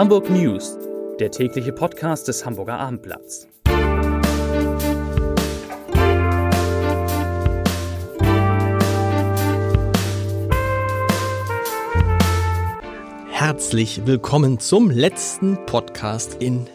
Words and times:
Hamburg 0.00 0.30
News, 0.30 0.78
der 1.18 1.30
tägliche 1.30 1.74
Podcast 1.74 2.26
des 2.26 2.46
Hamburger 2.46 2.78
Abendblatts. 2.78 3.46
Herzlich 13.28 14.06
willkommen 14.06 14.58
zum 14.58 14.90
letzten 14.90 15.66
Podcast 15.66 16.38
in 16.40 16.66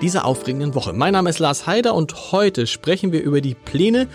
dieser 0.00 0.24
aufregenden 0.24 0.76
Woche. 0.76 0.92
Mein 0.92 1.14
Name 1.14 1.30
ist 1.30 1.40
Lars 1.40 1.66
Heider 1.66 1.96
und 1.96 2.30
heute 2.30 2.68
sprechen 2.68 3.10
wir 3.10 3.24
über 3.24 3.40
die 3.40 3.56
Pläne 3.56 4.06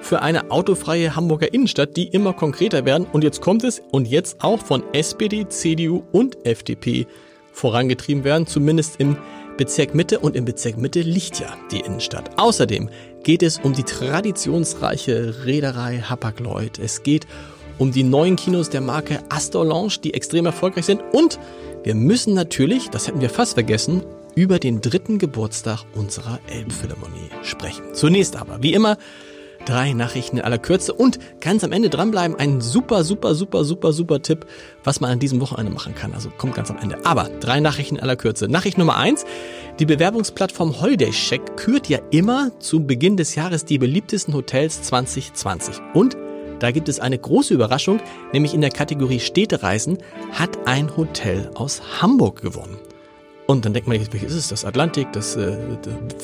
für 0.00 0.22
eine 0.22 0.50
autofreie 0.50 1.14
Hamburger 1.14 1.52
Innenstadt, 1.52 1.94
die 1.98 2.08
immer 2.08 2.32
konkreter 2.32 2.86
werden. 2.86 3.06
Und 3.12 3.22
jetzt 3.22 3.42
kommt 3.42 3.64
es 3.64 3.82
und 3.90 4.08
jetzt 4.08 4.42
auch 4.42 4.60
von 4.60 4.82
SPD, 4.94 5.46
CDU 5.46 6.04
und 6.10 6.46
FDP 6.46 7.06
vorangetrieben 7.52 8.24
werden, 8.24 8.46
zumindest 8.46 8.96
im 8.98 9.16
Bezirk 9.56 9.94
Mitte 9.94 10.18
und 10.18 10.34
im 10.34 10.44
Bezirk 10.44 10.78
Mitte 10.78 11.00
liegt 11.00 11.38
ja 11.40 11.54
die 11.70 11.80
Innenstadt. 11.80 12.30
Außerdem 12.38 12.88
geht 13.22 13.42
es 13.42 13.58
um 13.58 13.74
die 13.74 13.84
traditionsreiche 13.84 15.44
Reederei 15.44 15.98
Hapag-Lloyd. 15.98 16.78
Es 16.78 17.02
geht 17.02 17.26
um 17.78 17.92
die 17.92 18.02
neuen 18.02 18.36
Kinos 18.36 18.70
der 18.70 18.80
Marke 18.80 19.20
Astor 19.28 19.64
Lounge, 19.64 19.94
die 20.02 20.14
extrem 20.14 20.46
erfolgreich 20.46 20.86
sind. 20.86 21.02
Und 21.12 21.38
wir 21.84 21.94
müssen 21.94 22.34
natürlich, 22.34 22.88
das 22.90 23.06
hätten 23.06 23.20
wir 23.20 23.30
fast 23.30 23.54
vergessen, 23.54 24.02
über 24.34 24.58
den 24.58 24.80
dritten 24.80 25.18
Geburtstag 25.18 25.84
unserer 25.94 26.40
Elbphilharmonie 26.48 27.30
sprechen. 27.42 27.82
Zunächst 27.92 28.36
aber, 28.36 28.62
wie 28.62 28.72
immer, 28.72 28.96
Drei 29.64 29.92
Nachrichten 29.92 30.38
in 30.38 30.44
aller 30.44 30.58
Kürze 30.58 30.92
und 30.92 31.18
ganz 31.40 31.62
am 31.62 31.72
Ende 31.72 31.88
dranbleiben. 31.88 32.36
Ein 32.36 32.60
super, 32.60 33.04
super, 33.04 33.34
super, 33.34 33.64
super, 33.64 33.92
super 33.92 34.22
Tipp, 34.22 34.46
was 34.82 35.00
man 35.00 35.10
an 35.10 35.18
diesem 35.18 35.40
Wochenende 35.40 35.72
machen 35.72 35.94
kann. 35.94 36.14
Also 36.14 36.30
kommt 36.30 36.54
ganz 36.54 36.70
am 36.70 36.78
Ende. 36.78 37.04
Aber 37.04 37.28
drei 37.40 37.60
Nachrichten 37.60 37.96
in 37.96 38.02
aller 38.02 38.16
Kürze. 38.16 38.48
Nachricht 38.48 38.78
Nummer 38.78 38.96
eins. 38.96 39.24
Die 39.78 39.86
Bewerbungsplattform 39.86 40.80
Holiday 40.80 41.10
Check 41.10 41.56
kürt 41.56 41.88
ja 41.88 41.98
immer 42.10 42.50
zu 42.58 42.84
Beginn 42.84 43.16
des 43.16 43.34
Jahres 43.34 43.64
die 43.64 43.78
beliebtesten 43.78 44.34
Hotels 44.34 44.82
2020. 44.82 45.76
Und 45.94 46.16
da 46.62 46.70
gibt 46.70 46.88
es 46.88 47.00
eine 47.00 47.18
große 47.18 47.54
Überraschung, 47.54 48.00
nämlich 48.32 48.54
in 48.54 48.60
der 48.60 48.70
Kategorie 48.70 49.18
Städtereisen 49.18 49.98
hat 50.30 50.66
ein 50.66 50.96
Hotel 50.96 51.50
aus 51.54 51.82
Hamburg 52.00 52.40
gewonnen. 52.40 52.78
Und 53.52 53.66
dann 53.66 53.74
denkt 53.74 53.86
man, 53.86 53.98
welches 53.98 54.30
ist 54.30 54.36
es? 54.36 54.48
Das 54.48 54.64
Atlantik, 54.64 55.12
das 55.12 55.36
äh, 55.36 55.56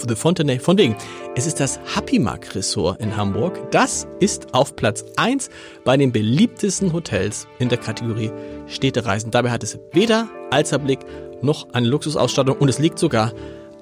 The 0.08 0.14
Fontenay. 0.14 0.58
Von 0.58 0.78
wegen. 0.78 0.96
Es 1.36 1.46
ist 1.46 1.60
das 1.60 1.78
Happy 1.94 2.18
Mark 2.18 2.54
Resort 2.54 3.00
in 3.00 3.16
Hamburg. 3.16 3.70
Das 3.70 4.08
ist 4.18 4.54
auf 4.54 4.74
Platz 4.76 5.04
1 5.16 5.50
bei 5.84 5.96
den 5.98 6.10
beliebtesten 6.10 6.92
Hotels 6.92 7.46
in 7.58 7.68
der 7.68 7.78
Kategorie 7.78 8.32
Städtereisen. 8.66 9.30
Dabei 9.30 9.50
hat 9.50 9.62
es 9.62 9.78
weder 9.92 10.26
Alzerblick 10.50 11.00
noch 11.42 11.68
eine 11.74 11.86
Luxusausstattung 11.86 12.56
und 12.56 12.68
es 12.68 12.78
liegt 12.78 12.98
sogar 12.98 13.32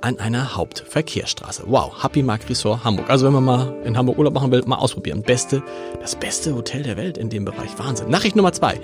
an 0.00 0.19
einer 0.19 0.56
Hauptverkehrsstraße. 0.56 1.64
Wow, 1.67 2.02
Happy 2.02 2.22
Mark 2.22 2.48
Resort 2.48 2.84
Hamburg. 2.84 3.08
Also 3.08 3.27
wenn 3.27 3.33
man 3.33 3.44
mal 3.44 3.77
in 3.84 3.97
Hamburg 3.97 4.19
Urlaub 4.19 4.34
machen 4.34 4.50
will, 4.50 4.62
mal 4.67 4.77
ausprobieren. 4.77 5.22
Beste, 5.22 5.62
das 6.00 6.17
beste 6.17 6.55
Hotel 6.55 6.83
der 6.83 6.97
Welt 6.97 7.17
in 7.17 7.30
dem 7.30 7.44
Bereich. 7.44 7.70
Wahnsinn. 7.78 8.11
Nachricht 8.11 8.36
Nummer 8.36 8.52
zwei. 8.52 8.80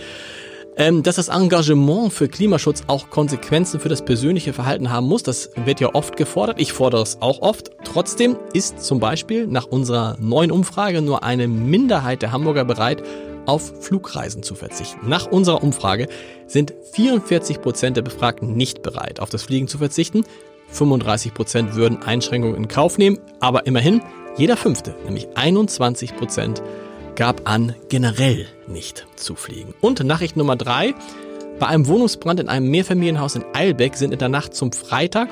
Ähm, 0.76 1.02
dass 1.02 1.16
das 1.16 1.28
Engagement 1.28 2.12
für 2.12 2.28
Klimaschutz 2.28 2.84
auch 2.86 3.10
Konsequenzen 3.10 3.78
für 3.78 3.90
das 3.90 4.02
persönliche 4.02 4.54
Verhalten 4.54 4.90
haben 4.90 5.06
muss, 5.06 5.22
das 5.22 5.50
wird 5.66 5.80
ja 5.80 5.94
oft 5.94 6.16
gefordert. 6.16 6.58
Ich 6.60 6.72
fordere 6.72 7.02
es 7.02 7.20
auch 7.20 7.42
oft. 7.42 7.70
Trotzdem 7.84 8.36
ist 8.54 8.82
zum 8.82 8.98
Beispiel 8.98 9.46
nach 9.46 9.66
unserer 9.66 10.16
neuen 10.18 10.50
Umfrage 10.50 11.02
nur 11.02 11.24
eine 11.24 11.46
Minderheit 11.46 12.22
der 12.22 12.32
Hamburger 12.32 12.64
bereit, 12.64 13.02
auf 13.44 13.84
Flugreisen 13.84 14.42
zu 14.42 14.54
verzichten. 14.54 15.08
Nach 15.08 15.26
unserer 15.26 15.62
Umfrage 15.62 16.06
sind 16.46 16.72
44 16.92 17.60
Prozent 17.60 17.96
der 17.96 18.02
Befragten 18.02 18.54
nicht 18.54 18.82
bereit, 18.82 19.20
auf 19.20 19.30
das 19.30 19.42
Fliegen 19.42 19.68
zu 19.68 19.78
verzichten. 19.78 20.24
35 20.68 21.34
Prozent 21.34 21.74
würden 21.74 22.02
Einschränkungen 22.02 22.56
in 22.56 22.68
Kauf 22.68 22.96
nehmen, 22.96 23.18
aber 23.40 23.66
immerhin 23.66 24.00
jeder 24.38 24.56
Fünfte, 24.56 24.94
nämlich 25.04 25.28
21 25.34 26.16
Prozent, 26.16 26.62
gab 27.16 27.48
an, 27.48 27.74
generell 27.88 28.46
nicht 28.66 29.06
zu 29.16 29.34
fliegen. 29.34 29.74
Und 29.80 30.04
Nachricht 30.04 30.36
Nummer 30.36 30.56
drei. 30.56 30.94
Bei 31.58 31.66
einem 31.68 31.86
Wohnungsbrand 31.86 32.40
in 32.40 32.48
einem 32.48 32.70
Mehrfamilienhaus 32.70 33.36
in 33.36 33.44
Eilbeck 33.52 33.96
sind 33.96 34.12
in 34.12 34.18
der 34.18 34.28
Nacht 34.28 34.54
zum 34.54 34.72
Freitag, 34.72 35.28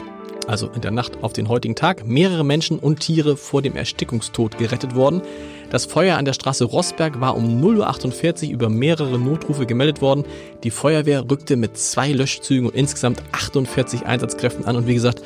also 0.47 0.69
in 0.69 0.81
der 0.81 0.91
Nacht 0.91 1.23
auf 1.23 1.33
den 1.33 1.49
heutigen 1.49 1.75
Tag, 1.75 2.07
mehrere 2.07 2.45
Menschen 2.45 2.79
und 2.79 3.01
Tiere 3.01 3.37
vor 3.37 3.63
dem 3.63 3.77
Erstickungstod 3.77 4.59
gerettet 4.59 4.95
worden. 4.95 5.23
Das 5.71 5.87
Feuer 5.87 6.17
an 6.17 6.25
der 6.25 6.33
Straße 6.33 6.65
Rossberg 6.65 7.21
war 7.21 7.37
um 7.37 7.63
0.48 7.63 8.49
Uhr 8.49 8.53
über 8.53 8.69
mehrere 8.69 9.19
Notrufe 9.19 9.67
gemeldet 9.67 10.03
worden. 10.03 10.25
Die 10.63 10.71
Feuerwehr 10.71 11.29
rückte 11.31 11.57
mit 11.57 11.77
zwei 11.77 12.13
Löschzügen 12.13 12.67
und 12.69 12.75
insgesamt 12.75 13.23
48 13.33 14.07
Einsatzkräften 14.07 14.67
an 14.67 14.77
und 14.77 14.87
wie 14.87 14.95
gesagt, 14.95 15.23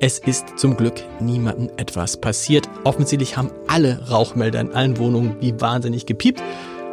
es 0.00 0.20
ist 0.20 0.58
zum 0.58 0.76
Glück 0.76 0.94
niemandem 1.20 1.70
etwas 1.76 2.20
passiert. 2.20 2.68
Offensichtlich 2.84 3.36
haben 3.36 3.50
alle 3.66 4.08
Rauchmelder 4.08 4.60
in 4.60 4.72
allen 4.72 4.96
Wohnungen 4.98 5.34
wie 5.40 5.60
wahnsinnig 5.60 6.06
gepiept. 6.06 6.40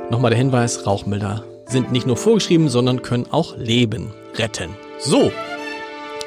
Nochmal 0.09 0.31
der 0.31 0.39
Hinweis, 0.39 0.88
Rauchmelder 0.88 1.43
sind 1.67 1.91
nicht 1.91 2.07
nur 2.07 2.17
vorgeschrieben, 2.17 2.67
sondern 2.67 3.03
können 3.03 3.27
auch 3.29 3.57
Leben 3.57 4.11
retten. 4.35 4.71
So, 4.99 5.31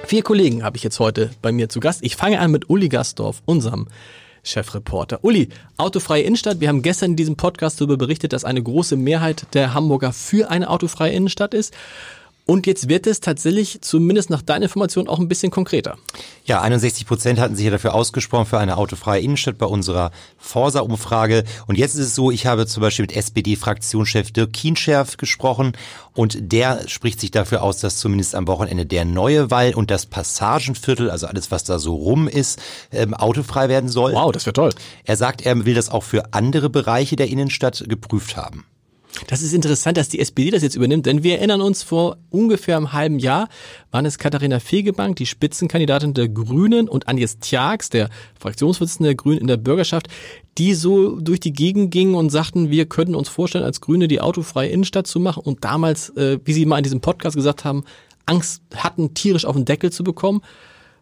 vier 0.06 0.22
Kollegen 0.22 0.62
habe 0.62 0.76
ich 0.76 0.84
jetzt 0.84 1.00
heute 1.00 1.30
bei 1.42 1.50
mir 1.50 1.68
zu 1.68 1.80
Gast. 1.80 2.04
Ich 2.04 2.14
fange 2.14 2.38
an 2.38 2.52
mit 2.52 2.70
Uli 2.70 2.88
Gastorf, 2.88 3.42
unserem 3.44 3.88
Chefreporter. 4.44 5.24
Uli, 5.24 5.48
autofreie 5.78 6.22
Innenstadt. 6.22 6.60
Wir 6.60 6.68
haben 6.68 6.82
gestern 6.82 7.10
in 7.10 7.16
diesem 7.16 7.36
Podcast 7.36 7.80
darüber 7.80 7.96
berichtet, 7.96 8.32
dass 8.32 8.44
eine 8.44 8.62
große 8.62 8.96
Mehrheit 8.96 9.46
der 9.52 9.74
Hamburger 9.74 10.12
für 10.12 10.48
eine 10.48 10.70
autofreie 10.70 11.12
Innenstadt 11.12 11.54
ist. 11.54 11.74
Und 12.50 12.66
jetzt 12.66 12.88
wird 12.88 13.06
es 13.06 13.20
tatsächlich, 13.20 13.82
zumindest 13.82 14.30
nach 14.30 14.40
deiner 14.40 14.64
Information, 14.64 15.06
auch 15.06 15.18
ein 15.18 15.28
bisschen 15.28 15.50
konkreter. 15.50 15.98
Ja, 16.46 16.62
61 16.62 17.06
Prozent 17.06 17.38
hatten 17.38 17.54
sich 17.56 17.66
ja 17.66 17.70
dafür 17.70 17.92
ausgesprochen 17.92 18.46
für 18.46 18.58
eine 18.58 18.78
autofreie 18.78 19.20
Innenstadt 19.20 19.58
bei 19.58 19.66
unserer 19.66 20.12
Forsa-Umfrage. 20.38 21.44
Und 21.66 21.76
jetzt 21.76 21.94
ist 21.96 22.06
es 22.06 22.14
so, 22.14 22.30
ich 22.30 22.46
habe 22.46 22.66
zum 22.66 22.80
Beispiel 22.80 23.02
mit 23.02 23.14
SPD-Fraktionschef 23.14 24.32
Dirk 24.32 24.54
Kienscherf 24.54 25.18
gesprochen 25.18 25.72
und 26.14 26.38
der 26.40 26.88
spricht 26.88 27.20
sich 27.20 27.30
dafür 27.30 27.62
aus, 27.62 27.80
dass 27.80 27.98
zumindest 27.98 28.34
am 28.34 28.48
Wochenende 28.48 28.86
der 28.86 29.04
neue 29.04 29.50
Wall 29.50 29.74
und 29.74 29.90
das 29.90 30.06
Passagenviertel, 30.06 31.10
also 31.10 31.26
alles, 31.26 31.50
was 31.50 31.64
da 31.64 31.78
so 31.78 31.96
rum 31.96 32.28
ist, 32.28 32.62
ähm, 32.92 33.12
autofrei 33.12 33.68
werden 33.68 33.90
soll. 33.90 34.14
Wow, 34.14 34.32
das 34.32 34.46
wäre 34.46 34.54
toll. 34.54 34.70
Er 35.04 35.18
sagt, 35.18 35.42
er 35.42 35.66
will 35.66 35.74
das 35.74 35.90
auch 35.90 36.02
für 36.02 36.32
andere 36.32 36.70
Bereiche 36.70 37.16
der 37.16 37.28
Innenstadt 37.28 37.84
geprüft 37.86 38.38
haben. 38.38 38.64
Das 39.26 39.42
ist 39.42 39.52
interessant, 39.52 39.96
dass 39.98 40.08
die 40.08 40.20
SPD 40.20 40.50
das 40.50 40.62
jetzt 40.62 40.76
übernimmt, 40.76 41.06
denn 41.06 41.22
wir 41.22 41.38
erinnern 41.38 41.60
uns, 41.60 41.82
vor 41.82 42.16
ungefähr 42.30 42.76
einem 42.76 42.92
halben 42.92 43.18
Jahr 43.18 43.48
waren 43.90 44.06
es 44.06 44.18
Katharina 44.18 44.60
Fegebank, 44.60 45.16
die 45.16 45.26
Spitzenkandidatin 45.26 46.14
der 46.14 46.28
Grünen 46.28 46.88
und 46.88 47.08
Agnes 47.08 47.38
Tjax, 47.38 47.90
der 47.90 48.10
Fraktionsvorsitzende 48.38 49.10
der 49.10 49.16
Grünen 49.16 49.40
in 49.40 49.46
der 49.46 49.56
Bürgerschaft, 49.56 50.08
die 50.56 50.74
so 50.74 51.20
durch 51.20 51.40
die 51.40 51.52
Gegend 51.52 51.90
gingen 51.90 52.14
und 52.14 52.30
sagten, 52.30 52.70
wir 52.70 52.86
könnten 52.86 53.14
uns 53.14 53.28
vorstellen, 53.28 53.64
als 53.64 53.80
Grüne 53.80 54.08
die 54.08 54.20
autofreie 54.20 54.70
Innenstadt 54.70 55.06
zu 55.06 55.20
machen 55.20 55.42
und 55.44 55.64
damals, 55.64 56.10
äh, 56.10 56.38
wie 56.44 56.52
sie 56.52 56.66
mal 56.66 56.78
in 56.78 56.84
diesem 56.84 57.00
Podcast 57.00 57.36
gesagt 57.36 57.64
haben, 57.64 57.84
Angst 58.26 58.62
hatten, 58.74 59.14
tierisch 59.14 59.44
auf 59.44 59.56
den 59.56 59.64
Deckel 59.64 59.90
zu 59.90 60.04
bekommen. 60.04 60.42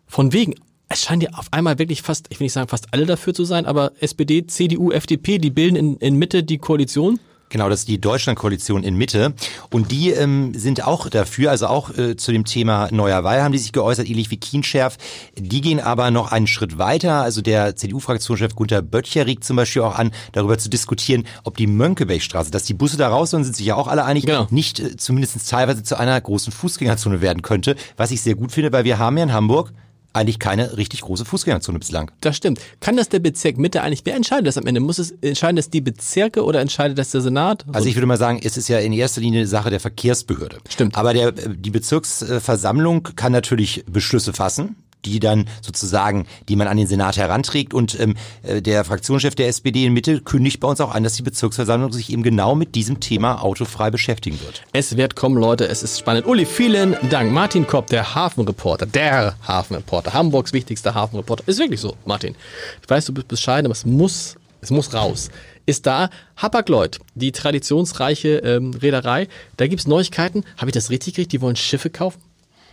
Von 0.07 0.33
wegen, 0.33 0.55
es 0.89 1.03
scheint 1.03 1.23
ja 1.23 1.31
auf 1.35 1.53
einmal 1.53 1.79
wirklich 1.79 2.03
fast, 2.03 2.27
ich 2.31 2.39
will 2.39 2.45
nicht 2.45 2.53
sagen 2.53 2.69
fast 2.69 2.93
alle 2.93 3.07
dafür 3.07 3.35
zu 3.35 3.45
sein, 3.45 3.67
aber 3.67 3.93
SPD, 4.01 4.47
CDU, 4.47 4.93
FDP, 4.93 5.39
die 5.39 5.51
bilden 5.51 5.77
in, 5.77 5.97
in 5.97 6.17
Mitte 6.17 6.45
die 6.45 6.59
Koalition. 6.59 7.19
Genau, 7.49 7.69
das 7.69 7.81
ist 7.81 7.89
die 7.89 8.01
Deutschlandkoalition 8.01 8.83
in 8.83 8.97
Mitte. 8.97 9.35
Und 9.71 9.93
die 9.93 10.11
ähm, 10.11 10.53
sind 10.55 10.85
auch 10.85 11.09
dafür, 11.09 11.51
also 11.51 11.69
auch 11.69 11.97
äh, 11.97 12.17
zu 12.17 12.33
dem 12.33 12.45
Thema 12.45 12.89
neuer 12.91 13.23
Wahl 13.23 13.43
haben 13.43 13.53
die 13.53 13.59
sich 13.59 13.73
geäußert, 13.73 14.09
ähnlich 14.09 14.31
wie 14.31 14.37
Kienscherf. 14.37 14.97
Die 15.37 15.61
gehen 15.61 15.81
aber 15.81 16.11
noch 16.11 16.33
einen 16.33 16.49
Schritt 16.49 16.79
weiter. 16.79 17.23
Also 17.23 17.43
der 17.43 17.77
CDU-Fraktionschef 17.77 18.55
Gunter 18.55 18.83
Böttcher 18.83 19.27
regt 19.27 19.45
zum 19.45 19.57
Beispiel 19.57 19.83
auch 19.83 19.95
an, 19.97 20.11
darüber 20.33 20.59
zu 20.59 20.69
diskutieren, 20.69 21.25
ob 21.45 21.57
die 21.57 21.69
Mönckebergstraße, 21.69 22.51
dass 22.51 22.65
die 22.65 22.75
Busse 22.75 22.97
da 22.97 23.09
raus, 23.09 23.31
sind 23.31 23.45
sind 23.45 23.55
sich 23.55 23.67
ja 23.67 23.77
auch 23.77 23.87
alle 23.87 24.05
einig, 24.05 24.27
genau. 24.27 24.49
nicht 24.51 24.81
äh, 24.81 24.97
zumindest 24.97 25.49
teilweise 25.49 25.83
zu 25.83 25.99
einer 25.99 26.21
großen 26.21 26.53
Fußgängerzone 26.53 27.21
werden 27.21 27.43
könnte. 27.43 27.77
Was 27.97 28.11
ich 28.11 28.23
sehr 28.23 28.35
gut 28.35 28.53
finde, 28.53 28.73
weil 28.73 28.85
wir 28.85 28.99
haben 28.99 29.17
ja 29.19 29.25
in 29.25 29.33
Hamburg 29.33 29.73
eigentlich 30.17 30.39
keine 30.39 30.77
richtig 30.77 31.03
große 31.03 31.25
Fußgängerzone 31.25 31.79
bislang. 31.79 32.11
Das 32.21 32.37
stimmt. 32.37 32.61
Kann 32.81 32.97
das 32.97 33.09
der 33.09 33.19
Bezirk 33.19 33.59
Mitte 33.59 33.83
eigentlich, 33.83 34.03
wer 34.05 34.15
entscheidet 34.15 34.47
das 34.47 34.59
am 34.59 34.67
Ende? 34.67 34.81
Muss 34.81 34.99
es 34.99 35.13
entscheiden, 35.21 35.57
dass 35.57 35.71
die 35.71 35.81
Bezirke 35.81 36.45
oder 36.45 36.61
entscheidet 36.61 36.99
das 36.99 37.11
der 37.11 37.21
Senat? 37.21 37.65
Also 37.73 37.89
ich 37.89 37.95
würde 37.97 38.07
mal 38.07 38.17
sagen, 38.17 38.41
es 38.43 38.57
ist 38.57 38.69
ja 38.69 38.79
in 38.79 38.93
erster 38.93 39.21
Linie 39.21 39.41
eine 39.41 39.49
Sache 39.49 39.71
der 39.71 39.81
Verkehrsbehörde. 39.81 40.59
Stimmt. 40.69 40.97
Aber 40.97 41.13
der, 41.13 41.33
die 41.33 41.71
Bezirksversammlung 41.71 43.03
kann 43.15 43.33
natürlich 43.33 43.85
Beschlüsse 43.87 44.33
fassen 44.33 44.77
die 45.13 45.21
dann 45.21 45.47
sozusagen, 45.63 46.27
die 46.49 46.57
man 46.57 46.69
an 46.69 46.77
den 46.77 46.87
Senat 46.87 47.17
heranträgt. 47.17 47.75
Und 47.75 47.99
ähm, 47.99 48.17
äh, 48.43 48.61
der 48.63 48.85
Fraktionschef 48.85 49.35
der 49.35 49.49
SPD 49.49 49.85
in 49.85 49.93
Mitte 49.93 50.21
kündigt 50.21 50.61
bei 50.61 50.69
uns 50.69 50.81
auch 50.81 50.95
an, 50.95 51.05
dass 51.05 51.15
die 51.15 51.23
Bezirksversammlung 51.23 51.93
sich 51.93 52.13
eben 52.13 52.23
genau 52.23 52.55
mit 52.55 52.75
diesem 52.75 53.01
Thema 53.01 53.43
autofrei 53.43 53.91
beschäftigen 53.91 54.41
wird. 54.41 54.63
Es 54.73 54.97
wird 54.97 55.17
kommen, 55.17 55.37
Leute, 55.37 55.67
es 55.67 55.83
ist 55.83 55.99
spannend. 55.99 56.27
Uli, 56.27 56.45
vielen 56.45 56.97
Dank. 57.11 57.33
Martin 57.33 57.67
Kopp, 57.67 57.89
der 57.89 58.15
Hafenreporter, 58.15 58.87
der 58.87 59.37
Hafenreporter, 59.47 60.13
Hamburgs 60.13 60.53
wichtigster 60.53 60.95
Hafenreporter. 60.95 61.45
Ist 61.47 61.59
wirklich 61.59 61.81
so, 61.81 61.97
Martin. 62.05 62.35
Ich 62.83 62.89
weiß, 62.91 63.07
du 63.07 63.15
bist 63.15 63.29
bescheiden, 63.29 63.67
aber 63.67 63.73
es 63.73 63.85
muss, 63.85 64.37
es 64.61 64.71
muss 64.71 64.93
raus 64.95 65.31
ist 65.67 65.87
da 65.87 66.11
Hapag-Lloyd, 66.37 67.01
die 67.15 67.33
traditionsreiche 67.33 68.39
ähm, 68.39 68.73
Reederei. 68.73 69.29
Da 69.57 69.67
gibt's 69.67 69.87
Neuigkeiten. 69.87 70.45
Habe 70.57 70.71
ich 70.71 70.75
das 70.75 70.91
richtig 70.91 71.15
gekriegt? 71.15 71.33
Die 71.33 71.41
wollen 71.41 71.57
Schiffe 71.57 71.91
kaufen? 71.91 72.23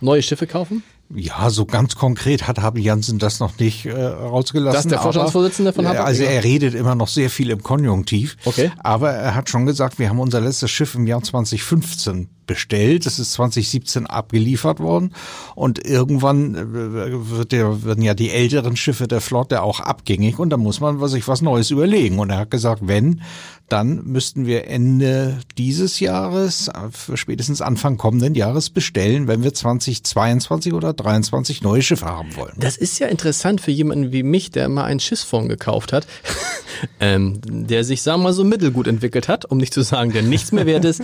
Neue 0.00 0.22
Schiffe 0.22 0.46
kaufen? 0.46 0.82
Ja, 1.14 1.50
so 1.50 1.66
ganz 1.66 1.96
konkret 1.96 2.46
hat 2.46 2.58
Habe 2.60 2.80
Jansen 2.80 3.18
das 3.18 3.38
noch 3.40 3.58
nicht 3.58 3.86
äh, 3.86 3.92
rausgelassen. 3.92 4.74
Das 4.74 4.84
ist 4.84 4.90
der 4.90 5.00
Vorstandsvorsitzende 5.00 5.72
von 5.72 5.86
Hapag? 5.86 6.06
Also 6.06 6.22
er 6.22 6.42
redet 6.42 6.74
immer 6.74 6.94
noch 6.94 7.08
sehr 7.08 7.30
viel 7.30 7.50
im 7.50 7.62
Konjunktiv. 7.62 8.36
Okay. 8.44 8.72
Aber 8.82 9.10
er 9.10 9.34
hat 9.34 9.50
schon 9.50 9.66
gesagt, 9.66 9.98
wir 9.98 10.08
haben 10.08 10.18
unser 10.18 10.40
letztes 10.40 10.70
Schiff 10.70 10.94
im 10.94 11.06
Jahr 11.06 11.22
2015 11.22 12.28
bestellt. 12.46 13.06
Es 13.06 13.18
ist 13.18 13.32
2017 13.32 14.06
abgeliefert 14.06 14.80
worden. 14.80 15.14
Und 15.54 15.84
irgendwann 15.84 16.54
äh, 16.54 17.30
wird 17.30 17.52
der, 17.52 17.84
werden 17.84 18.02
ja 18.02 18.14
die 18.14 18.30
älteren 18.30 18.76
Schiffe 18.76 19.08
der 19.08 19.20
Flotte 19.20 19.62
auch 19.62 19.80
abgängig 19.80 20.38
und 20.38 20.50
da 20.50 20.56
muss 20.56 20.80
man 20.80 21.06
sich 21.08 21.28
was 21.28 21.42
Neues 21.42 21.70
überlegen. 21.70 22.18
Und 22.18 22.30
er 22.30 22.38
hat 22.38 22.50
gesagt, 22.50 22.82
wenn, 22.86 23.20
dann 23.68 24.04
müssten 24.04 24.46
wir 24.46 24.68
Ende 24.68 25.40
dieses 25.56 25.98
Jahres, 26.00 26.68
äh, 26.68 27.16
spätestens 27.16 27.62
Anfang 27.62 27.96
kommenden 27.96 28.34
Jahres 28.34 28.70
bestellen, 28.70 29.26
wenn 29.26 29.42
wir 29.42 29.54
2022 29.54 30.72
oder 30.74 30.92
23 30.92 31.62
neue 31.62 31.82
Schiffe 31.82 32.06
haben 32.06 32.36
wollen. 32.36 32.54
Das 32.58 32.76
ist 32.76 32.98
ja 32.98 33.06
interessant 33.06 33.60
für 33.60 33.70
jemanden 33.70 34.12
wie 34.12 34.22
mich, 34.22 34.50
der 34.50 34.68
mal 34.68 34.84
einen 34.84 35.00
Schiffsfonds 35.00 35.48
gekauft 35.48 35.92
hat, 35.92 36.06
ähm, 37.00 37.40
der 37.42 37.84
sich, 37.84 38.02
sagen 38.02 38.20
wir 38.20 38.24
mal, 38.24 38.32
so 38.32 38.44
mittelgut 38.44 38.86
entwickelt 38.86 39.28
hat, 39.28 39.44
um 39.44 39.58
nicht 39.58 39.72
zu 39.72 39.82
sagen, 39.82 40.12
der 40.12 40.22
nichts 40.22 40.52
mehr 40.52 40.66
wert 40.66 40.84
ist. 40.84 41.02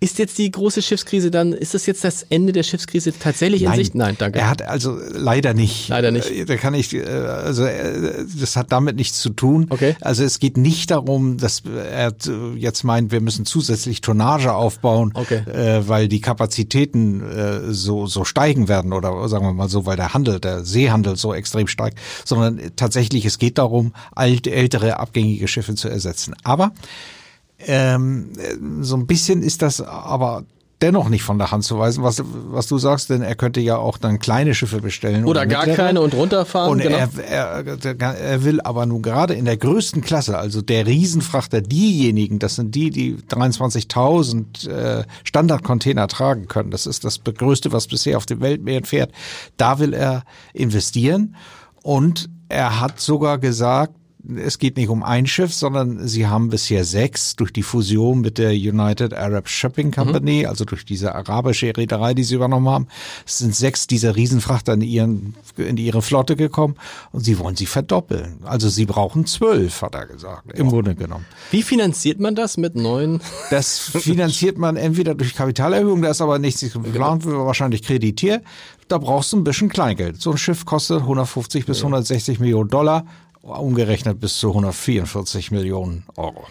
Ist 0.00 0.18
jetzt 0.18 0.38
die 0.38 0.50
große 0.50 0.82
Schiffskrise 0.82 1.30
dann, 1.30 1.52
ist 1.52 1.74
das 1.74 1.86
jetzt 1.86 2.04
das 2.04 2.22
Ende 2.24 2.52
der 2.52 2.62
Schiffskrise 2.62 3.12
tatsächlich 3.18 3.62
in 3.62 3.72
Sicht? 3.74 3.94
Nein, 3.94 4.16
danke. 4.18 4.38
Er 4.38 4.48
hat 4.50 4.62
also 4.62 4.98
leider 5.12 5.54
nicht. 5.54 5.88
Leider 5.88 6.10
nicht. 6.10 6.30
Äh, 6.30 6.44
Da 6.44 6.56
kann 6.56 6.74
ich, 6.74 6.94
äh, 6.94 7.02
also 7.04 7.64
äh, 7.64 8.24
das 8.38 8.56
hat 8.56 8.72
damit 8.72 8.96
nichts 8.96 9.20
zu 9.20 9.30
tun. 9.30 9.66
Okay. 9.70 9.96
Also 10.00 10.24
es 10.24 10.38
geht 10.38 10.56
nicht 10.56 10.90
darum, 10.90 11.38
dass 11.38 11.62
er 11.64 12.14
jetzt 12.56 12.84
meint, 12.84 13.12
wir 13.12 13.20
müssen 13.20 13.46
zusätzlich 13.46 14.00
Tonnage 14.00 14.52
aufbauen, 14.54 15.12
Okay. 15.14 15.42
weil 15.86 16.08
die 16.08 16.20
Kapazitäten 16.20 17.22
so 17.70 18.06
so 18.06 18.24
steigen 18.24 18.68
werden 18.68 18.92
oder 18.92 19.28
sagen 19.28 19.44
wir 19.46 19.52
mal 19.52 19.68
so, 19.68 19.86
weil 19.86 19.96
der 19.96 20.14
Handel, 20.14 20.40
der 20.40 20.64
Seehandel 20.64 21.16
so 21.16 21.34
extrem 21.34 21.66
steigt, 21.66 21.98
sondern 22.24 22.60
tatsächlich 22.76 23.24
es 23.24 23.38
geht 23.38 23.58
darum, 23.58 23.92
alte, 24.14 24.50
ältere 24.50 24.98
abgängige 24.98 25.48
Schiffe 25.48 25.74
zu 25.74 25.88
ersetzen. 25.88 26.34
Aber 26.42 26.72
ähm, 27.66 28.32
so 28.80 28.96
ein 28.96 29.06
bisschen 29.06 29.42
ist 29.42 29.62
das 29.62 29.80
aber 29.80 30.44
dennoch 30.84 31.08
nicht 31.08 31.22
von 31.22 31.38
der 31.38 31.50
Hand 31.50 31.64
zu 31.64 31.78
weisen, 31.78 32.04
was, 32.04 32.22
was 32.24 32.66
du 32.66 32.76
sagst, 32.76 33.08
denn 33.08 33.22
er 33.22 33.34
könnte 33.34 33.60
ja 33.60 33.76
auch 33.76 33.96
dann 33.96 34.18
kleine 34.18 34.54
Schiffe 34.54 34.80
bestellen. 34.80 35.24
Oder 35.24 35.46
gar 35.46 35.66
mittlere. 35.66 35.86
keine 35.86 36.00
und 36.02 36.12
runterfahren. 36.14 36.72
Und 36.72 36.82
genau. 36.82 36.96
er, 36.96 37.08
er, 37.26 38.00
er 38.00 38.44
will 38.44 38.60
aber 38.60 38.84
nun 38.84 39.00
gerade 39.00 39.34
in 39.34 39.46
der 39.46 39.56
größten 39.56 40.02
Klasse, 40.02 40.36
also 40.36 40.60
der 40.60 40.86
Riesenfrachter, 40.86 41.62
diejenigen, 41.62 42.38
das 42.38 42.56
sind 42.56 42.74
die, 42.74 42.90
die 42.90 43.16
23.000 43.16 44.68
äh, 44.68 45.04
Standardcontainer 45.24 46.06
tragen 46.08 46.48
können. 46.48 46.70
Das 46.70 46.86
ist 46.86 47.04
das 47.04 47.20
größte, 47.24 47.72
was 47.72 47.86
bisher 47.86 48.18
auf 48.18 48.26
dem 48.26 48.40
Weltmeer 48.40 48.82
fährt. 48.84 49.12
Da 49.56 49.78
will 49.78 49.94
er 49.94 50.24
investieren. 50.52 51.34
Und 51.82 52.28
er 52.48 52.80
hat 52.80 53.00
sogar 53.00 53.38
gesagt, 53.38 53.94
es 54.36 54.58
geht 54.58 54.76
nicht 54.76 54.88
um 54.88 55.02
ein 55.02 55.26
Schiff, 55.26 55.52
sondern 55.52 56.06
sie 56.08 56.26
haben 56.26 56.48
bisher 56.48 56.84
sechs 56.84 57.36
durch 57.36 57.52
die 57.52 57.62
Fusion 57.62 58.20
mit 58.20 58.38
der 58.38 58.52
United 58.52 59.12
Arab 59.12 59.48
Shipping 59.48 59.90
Company, 59.90 60.46
also 60.46 60.64
durch 60.64 60.84
diese 60.84 61.14
arabische 61.14 61.76
Reederei, 61.76 62.14
die 62.14 62.24
sie 62.24 62.34
übernommen 62.34 62.68
haben. 62.68 62.88
Es 63.26 63.38
sind 63.38 63.54
sechs 63.54 63.86
dieser 63.86 64.16
Riesenfrachter 64.16 64.74
in, 64.74 64.80
ihren, 64.80 65.34
in 65.56 65.76
ihre 65.76 66.00
Flotte 66.00 66.36
gekommen 66.36 66.76
und 67.12 67.20
sie 67.20 67.38
wollen 67.38 67.56
sie 67.56 67.66
verdoppeln. 67.66 68.38
Also 68.44 68.68
sie 68.68 68.86
brauchen 68.86 69.26
zwölf, 69.26 69.82
hat 69.82 69.94
er 69.94 70.06
gesagt, 70.06 70.58
im 70.58 70.70
Grunde 70.70 70.94
genommen. 70.94 71.26
Wie 71.50 71.62
finanziert 71.62 72.18
man 72.18 72.34
das 72.34 72.56
mit 72.56 72.76
neuen? 72.76 73.20
Das 73.50 73.78
finanziert 73.78 74.56
man 74.56 74.76
entweder 74.76 75.14
durch 75.14 75.34
Kapitalerhöhung, 75.34 76.00
da 76.02 76.10
ist 76.10 76.22
aber 76.22 76.38
nichts 76.38 76.60
geplant, 76.60 77.24
wird 77.24 77.36
wahrscheinlich 77.36 77.82
kreditiert. 77.82 78.42
Da 78.88 78.98
brauchst 78.98 79.32
du 79.32 79.38
ein 79.38 79.44
bisschen 79.44 79.68
Kleingeld. 79.68 80.20
So 80.20 80.30
ein 80.30 80.38
Schiff 80.38 80.66
kostet 80.66 81.00
150 81.00 81.64
bis 81.64 81.78
160 81.78 82.38
Millionen 82.38 82.68
Dollar, 82.68 83.06
umgerechnet 83.44 84.20
bis 84.20 84.38
zu 84.38 84.48
144 84.48 85.50
Millionen 85.50 86.04
Euro. 86.16 86.44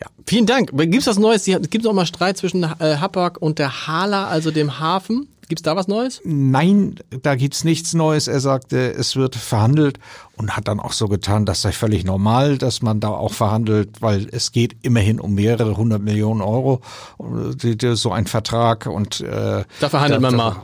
Ja, 0.00 0.06
vielen 0.26 0.46
Dank. 0.46 0.70
Gibt's 0.76 1.06
was 1.06 1.18
Neues? 1.18 1.44
Gibt 1.44 1.80
es 1.80 1.86
auch 1.86 1.92
mal 1.94 2.06
Streit 2.06 2.36
zwischen 2.36 2.62
äh, 2.64 2.96
Hapag 2.98 3.38
und 3.40 3.58
der 3.58 3.86
Hala, 3.86 4.26
also 4.28 4.50
dem 4.50 4.78
Hafen? 4.80 5.28
Gibt's 5.48 5.62
da 5.62 5.76
was 5.76 5.86
Neues? 5.86 6.20
Nein, 6.24 6.94
da 7.22 7.34
gibt's 7.34 7.62
nichts 7.62 7.92
Neues. 7.92 8.26
Er 8.26 8.40
sagte, 8.40 8.92
es 8.92 9.16
wird 9.16 9.36
verhandelt 9.36 9.98
und 10.36 10.56
hat 10.56 10.66
dann 10.68 10.80
auch 10.80 10.92
so 10.92 11.08
getan, 11.08 11.44
das 11.44 11.60
sei 11.62 11.72
völlig 11.72 12.04
normal, 12.04 12.56
dass 12.58 12.80
man 12.80 13.00
da 13.00 13.08
auch 13.08 13.34
verhandelt, 13.34 14.00
weil 14.00 14.28
es 14.32 14.52
geht 14.52 14.76
immerhin 14.82 15.20
um 15.20 15.34
mehrere 15.34 15.76
hundert 15.76 16.00
Millionen 16.02 16.40
Euro, 16.40 16.80
die- 17.20 17.76
so 17.96 18.12
ein 18.12 18.26
Vertrag 18.26 18.86
und 18.86 19.20
äh, 19.20 19.64
Da 19.80 19.88
verhandelt 19.90 20.22
man 20.22 20.36
mal. 20.36 20.56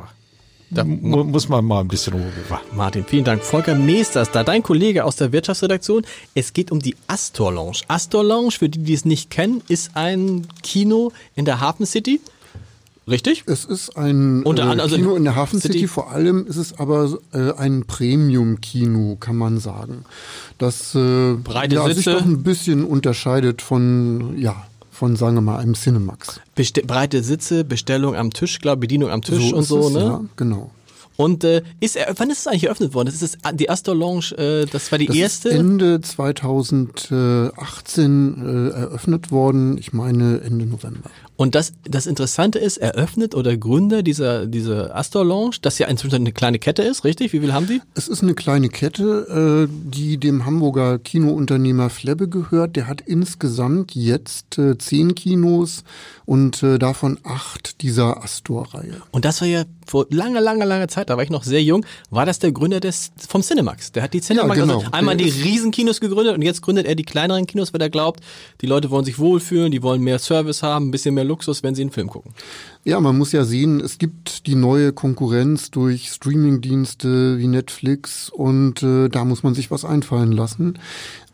Da 0.71 0.85
mu- 0.85 1.25
muss 1.25 1.49
man 1.49 1.65
mal 1.65 1.81
ein 1.81 1.89
bisschen 1.89 2.13
Ruhe 2.13 2.31
bewahren. 2.45 2.65
Martin, 2.75 3.05
vielen 3.07 3.25
Dank. 3.25 3.43
Volker 3.43 3.75
Meesters, 3.75 4.31
da 4.31 4.45
dein 4.45 4.63
Kollege 4.63 5.05
aus 5.05 5.17
der 5.17 5.33
Wirtschaftsredaktion. 5.33 6.05
Es 6.35 6.53
geht 6.53 6.71
um 6.71 6.81
die 6.81 6.95
Astor 7.07 7.53
Lounge. 7.53 7.79
Astor 7.89 8.23
Lounge, 8.23 8.51
für 8.53 8.69
die, 8.69 8.81
die 8.81 8.93
es 8.93 9.05
nicht 9.07 9.31
kennen, 9.31 9.63
ist 9.69 9.93
ein 9.95 10.47
Kino 10.63 11.13
in 11.35 11.45
der 11.47 11.61
Hafen 11.61 11.87
City. 11.87 12.21
Richtig? 13.09 13.45
Es 13.47 13.65
ist 13.65 13.97
ein 13.97 14.43
Unter 14.43 14.65
äh, 14.65 14.67
anderem, 14.67 14.81
also 14.81 14.97
Kino 14.97 15.15
in 15.17 15.25
der 15.25 15.35
Hafen 15.37 15.59
City. 15.59 15.73
City. 15.79 15.89
vor 15.89 16.11
allem 16.11 16.47
ist 16.47 16.57
es 16.57 16.79
aber 16.79 17.19
äh, 17.33 17.53
ein 17.55 17.85
Premium-Kino, 17.87 19.17
kann 19.19 19.37
man 19.37 19.59
sagen. 19.61 20.05
Das 20.59 20.95
äh, 20.95 21.33
Breite 21.43 21.77
ja, 21.77 21.87
sich 21.87 22.05
Sitze. 22.05 22.13
doch 22.13 22.23
ein 22.27 22.43
bisschen 22.43 22.85
unterscheidet 22.85 23.63
von, 23.63 24.37
ja, 24.39 24.67
von, 24.99 25.17
sagen 25.17 25.37
wir 25.37 25.41
mal, 25.43 25.59
einem 25.59 25.75
Cinemax. 25.75 26.41
Beste 26.57 26.83
breite 26.83 27.23
Sitze, 27.23 27.65
Bestellung 27.65 28.17
am 28.17 28.33
Tisch, 28.33 28.59
glaube 28.59 28.81
Bedienung 28.81 29.11
am 29.11 29.23
Tisch 29.23 29.53
und 29.53 29.61
ist 29.61 29.69
so, 29.69 29.87
es, 29.87 29.93
ne? 29.95 30.01
Ja, 30.01 30.21
genau. 30.37 30.71
Und 31.17 31.45
äh, 31.45 31.63
ist 31.81 31.97
er, 31.97 32.13
wann 32.17 32.31
ist 32.31 32.41
es 32.41 32.47
eigentlich 32.47 32.65
eröffnet 32.65 32.95
worden? 32.95 33.07
Das 33.07 33.23
ist 33.23 33.39
das, 33.43 33.57
die 33.57 33.71
Astor 33.71 33.95
Lounge, 33.95 34.33
äh, 34.37 34.67
das 34.67 34.91
war 34.93 34.99
die 34.99 35.07
Das 35.07 35.17
erste. 35.17 35.49
ist 35.49 35.55
Ende 35.57 36.01
2018 36.01 38.45
äh, 38.45 38.69
eröffnet 38.77 39.31
worden. 39.31 39.79
Ich 39.79 39.93
meine 39.93 40.41
Ende 40.41 40.67
November. 40.67 41.11
Und 41.39 41.55
das, 41.55 41.73
das 41.85 42.09
Interessante 42.09 42.59
ist, 42.59 42.79
eröffnet 42.79 43.37
oder 43.37 43.57
Gründer 43.57 44.03
dieser, 44.03 44.47
dieser 44.47 44.97
Astor 44.97 45.25
Lounge, 45.25 45.59
das 45.63 45.79
ja 45.79 45.87
inzwischen 45.87 46.17
eine 46.17 46.33
kleine 46.33 46.59
Kette 46.59 46.83
ist, 46.83 47.05
richtig? 47.05 47.33
Wie 47.33 47.39
viel 47.39 47.53
haben 47.53 47.69
die? 47.69 47.81
Es 47.95 48.09
ist 48.09 48.25
eine 48.25 48.35
kleine 48.35 48.69
Kette, 48.69 49.69
äh, 49.69 49.73
die 49.89 50.19
dem 50.19 50.45
Hamburger 50.45 50.99
Kinounternehmer 50.99 51.91
Flebbe 51.91 52.29
gehört. 52.29 52.75
Der 52.75 52.89
hat 52.89 53.03
insgesamt 53.03 53.95
jetzt 53.95 54.59
äh, 54.59 54.77
zehn 54.79 55.15
Kinos 55.15 55.85
und 56.25 56.61
äh, 56.65 56.77
davon 56.77 57.21
acht 57.23 57.83
dieser 57.83 58.21
Astor-Reihe. 58.25 59.01
Und 59.13 59.25
das 59.25 59.41
war 59.41 59.47
ja 59.47 59.63
vor 59.87 60.07
langer, 60.11 60.41
langer, 60.41 60.67
langer 60.67 60.89
Zeit, 60.89 61.09
da 61.09 61.17
war 61.17 61.23
ich 61.23 61.31
noch 61.31 61.45
sehr 61.45 61.63
jung, 61.63 61.87
war 62.11 62.27
das 62.27 62.41
der 62.41 62.51
Gründer 62.53 62.81
des, 62.81 63.13
vom 63.29 63.43
Cinemax. 63.43 63.93
Der 63.93 64.03
hat 64.03 64.13
die 64.13 64.21
Cinemax, 64.21 64.59
Ja, 64.59 64.65
genau. 64.65 64.79
also 64.81 64.93
einmal 64.93 65.17
Der 65.17 65.29
die 65.29 65.41
Riesenkinos 65.41 66.01
gegründet 66.01 66.35
und 66.35 66.43
jetzt 66.43 66.63
gründet 66.63 66.87
er 66.87 66.97
die 66.97 67.05
kleineren 67.05 67.47
Kinos, 67.47 67.73
weil 67.73 67.81
er 67.81 67.91
glaubt, 67.91 68.21
die 68.61 68.67
Leute 68.67 68.91
wollen 68.91 69.05
sich 69.05 69.19
wohlfühlen, 69.19 69.71
die 69.71 69.83
wollen 69.83 70.03
mehr 70.03 70.19
Service 70.19 70.63
haben, 70.63 70.89
ein 70.89 70.91
bisschen 70.91 71.15
mehr 71.15 71.25
Luxus, 71.29 71.63
wenn 71.63 71.75
sie 71.75 71.83
einen 71.83 71.91
Film 71.91 72.09
gucken. 72.09 72.33
Ja, 72.85 72.99
man 73.01 73.17
muss 73.17 73.33
ja 73.33 73.45
sehen, 73.45 73.81
es 73.81 73.99
gibt 73.99 74.47
die 74.47 74.57
neue 74.57 74.93
Konkurrenz 74.93 75.71
durch 75.71 76.09
Streamingdienste 76.09 77.39
wie 77.39 77.47
Netflix 77.47 78.29
und 78.29 78.83
äh, 78.83 79.09
da 79.09 79.25
muss 79.25 79.43
man 79.43 79.55
sich 79.55 79.71
was 79.71 79.85
einfallen 79.85 80.33
lassen. 80.33 80.79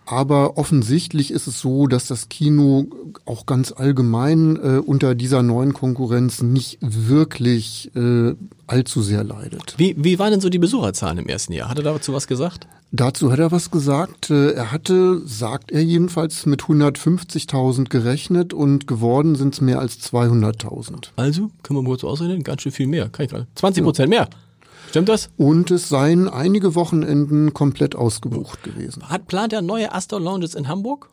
Aber 0.07 0.59
offensichtlich 0.59 1.31
ist 1.31 1.47
es 1.47 1.61
so, 1.61 1.87
dass 1.87 2.07
das 2.07 2.29
Kino 2.29 2.87
auch 3.25 3.47
ganz 3.47 3.73
allgemein 3.73 4.57
äh, 4.57 4.79
unter 4.79 5.15
dieser 5.15 5.43
neuen 5.43 5.73
Konkurrenz 5.73 6.43
nicht 6.43 6.79
wirklich 6.81 7.91
äh, 7.97 8.35
allzu 8.67 9.03
sehr 9.03 9.25
leidet. 9.25 9.75
Wie, 9.79 9.95
wie 9.99 10.19
waren 10.19 10.33
denn 10.33 10.41
so 10.41 10.49
die 10.51 10.59
Besucherzahlen 10.59 11.19
im 11.19 11.27
ersten 11.27 11.53
Jahr? 11.53 11.69
Hat 11.71 11.79
er 11.79 11.85
dazu 11.85 12.13
was 12.13 12.27
gesagt? 12.27 12.67
Dazu 12.93 13.33
hat 13.33 13.39
er 13.41 13.51
was 13.51 13.71
gesagt. 13.71 14.31
Äh, 14.31 14.53
Er 14.53 14.71
hatte, 14.73 15.21
sagt 15.27 15.73
er 15.73 15.83
jedenfalls, 15.83 16.47
mit 16.47 16.63
150.000 16.63 17.89
gerechnet 17.89 18.53
und 18.53 18.87
geworden 18.87 19.35
sind 19.37 19.55
es 19.55 19.61
mehr 19.61 19.81
als 19.81 19.99
200.000. 20.01 21.09
Also, 21.17 21.51
können 21.63 21.79
wir 21.79 21.83
mal 21.83 21.89
kurz 21.89 22.05
ausrechnen, 22.05 22.45
ganz 22.45 22.63
schön 22.63 22.73
viel 22.73 22.87
mehr. 22.87 23.09
Kann 23.09 23.25
ich 23.25 23.31
gerade. 23.31 23.47
20 23.57 23.83
Prozent 23.83 24.11
mehr. 24.11 24.29
Stimmt 24.91 25.09
das? 25.09 25.31
Und 25.37 25.71
es 25.71 25.89
seien 25.89 26.29
einige 26.29 26.75
Wochenenden 26.75 27.53
komplett 27.53 27.97
ausgebucht 27.97 28.63
gewesen. 28.63 29.09
Hat, 29.09 29.27
plant 29.27 29.53
er 29.53 29.63
neue 29.63 29.93
Astor 29.93 30.21
Lounges 30.21 30.55
in 30.55 30.69
Hamburg? 30.69 31.09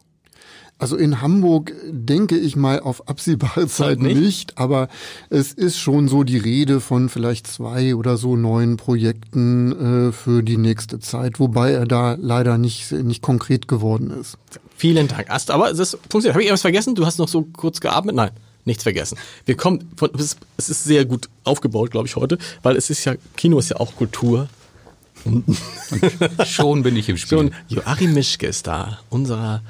Also 0.82 0.98
in 0.98 1.22
Hamburg 1.22 1.74
denke 1.86 2.36
ich 2.36 2.56
mal 2.56 2.80
auf 2.80 3.08
absehbare 3.08 3.68
Zeit 3.68 4.00
nicht? 4.00 4.20
nicht? 4.20 4.58
aber 4.58 4.88
es 5.30 5.54
ist 5.54 5.78
schon 5.78 6.08
so 6.08 6.24
die 6.24 6.38
Rede 6.38 6.80
von 6.80 7.08
vielleicht 7.08 7.46
zwei 7.46 7.94
oder 7.94 8.18
so 8.18 8.36
neuen 8.36 8.78
Projekten 8.78 10.10
äh, 10.10 10.12
für 10.12 10.42
die 10.42 10.58
nächste 10.58 11.00
Zeit, 11.00 11.40
wobei 11.40 11.72
er 11.72 11.86
da 11.86 12.18
leider 12.20 12.58
nicht, 12.58 12.92
nicht 12.92 13.22
konkret 13.22 13.68
geworden 13.68 14.10
ist. 14.10 14.40
Vielen 14.76 15.08
Dank, 15.08 15.30
Ast. 15.30 15.52
Aber 15.52 15.70
es 15.70 15.78
ist 15.78 16.00
funktioniert. 16.10 16.34
Habe 16.34 16.42
ich 16.42 16.50
etwas 16.50 16.62
vergessen? 16.62 16.96
Du 16.96 17.06
hast 17.06 17.20
noch 17.20 17.28
so 17.28 17.44
kurz 17.44 17.80
geatmet? 17.80 18.16
Nein, 18.16 18.32
nichts 18.66 18.84
vergessen. 18.84 19.18
Wir 19.46 19.56
kommen 19.58 19.90
von, 19.98 20.10
es 20.16 20.38
ist- 20.70 20.84
sehr 20.84 21.06
gut 21.06 21.30
aufgebaut, 21.44 21.92
glaube 21.92 22.08
ich, 22.08 22.16
heute, 22.16 22.38
weil 22.64 22.76
es 22.76 22.90
ist 22.90 23.04
ja, 23.06 23.16
Kino 23.38 23.60
ist 23.60 23.70
ja 23.70 23.78
auch 23.78 23.96
Kultur. 23.96 24.48
Schon 26.46 26.84
bin 26.84 26.96
ich 26.96 27.10
im 27.10 27.18
Spiel. 27.18 27.38
Schon 27.38 27.52
Joachim 27.68 28.14
Mischke 28.14 28.48
ist 28.48 28.68
da, 28.68 29.00
unserer 29.10 29.62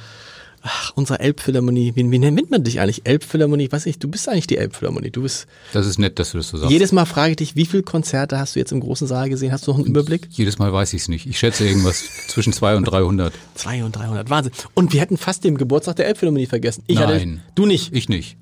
ach, 0.64 0.92
unsere 0.96 1.20
Elbphilharmonie, 1.20 1.94
wie, 1.96 2.10
wie 2.12 2.20
nennt 2.20 2.52
man 2.52 2.64
dich 2.64 2.80
eigentlich? 2.80 3.02
Elbphilharmonie, 3.06 3.72
weiß 3.72 3.88
nicht, 3.88 4.02
du 4.04 4.08
bist 4.08 4.30
eigentlich 4.30 4.46
die 4.46 4.58
Elbphilharmonie. 4.58 5.10
Du 5.10 5.24
bist, 5.24 5.48
Das 5.74 5.88
ist 5.88 5.98
nett, 5.98 6.20
dass 6.20 6.32
du 6.32 6.38
das 6.38 6.50
so 6.50 6.58
sagst. 6.58 6.72
jedes 6.72 6.92
Mal 6.92 7.06
frage 7.06 7.32
ich 7.32 7.38
dich, 7.38 7.56
wie 7.56 7.66
viele 7.66 7.82
Konzerte 7.82 8.38
hast 8.38 8.56
du 8.56 8.60
jetzt 8.60 8.72
im 8.72 8.80
großen 8.80 9.08
Saal 9.08 9.28
gesehen? 9.30 9.52
Hast 9.52 9.66
du 9.66 9.72
noch 9.72 9.80
einen 9.80 9.88
Überblick? 9.88 10.28
Jedes 10.30 10.60
Mal 10.60 10.72
weiß 10.72 10.94
ich 10.94 11.02
es 11.02 11.08
nicht. 11.08 11.26
Ich 11.26 11.40
schätze 11.40 11.68
irgendwas 11.68 12.04
zwischen 12.28 12.54
200 12.54 12.78
und 12.78 12.92
300. 12.92 13.34
200 13.56 13.86
und 13.88 13.96
300, 13.96 14.30
Wahnsinn. 14.30 14.54
Und 14.76 14.94
wir 14.94 15.02
hätten 15.02 15.18
fast 15.18 15.44
den 15.44 15.58
Geburtstag 15.58 15.96
der 15.96 16.06
Elbphilharmonie 16.08 16.46
vergessen. 16.46 16.84
Ich 16.86 17.00
Hatte, 17.00 17.14
Nein. 17.14 17.42
du 17.56 17.66
nicht. 17.66 17.92
Ich 17.94 18.08
nicht. 18.08 18.38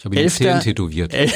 Ich 0.00 0.06
habe 0.06 0.18
ihn 0.18 0.30
Zehen 0.30 0.60
tätowiert. 0.60 1.12
El 1.12 1.30